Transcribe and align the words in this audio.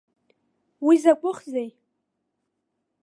Уи 0.85 0.95
закәыхзеи! 1.03 1.69